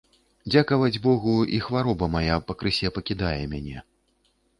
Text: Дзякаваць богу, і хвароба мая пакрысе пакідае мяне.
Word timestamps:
Дзякаваць 0.51 1.01
богу, 1.03 1.33
і 1.57 1.59
хвароба 1.65 2.05
мая 2.15 2.37
пакрысе 2.53 2.87
пакідае 2.97 3.35
мяне. 3.53 3.77